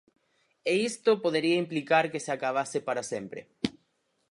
E 0.71 0.73
isto 0.89 1.11
podería 1.23 1.61
implicar 1.63 2.05
que 2.11 2.23
se 2.25 2.31
acabase 2.33 2.79
para 2.87 3.03
sempre. 3.11 3.41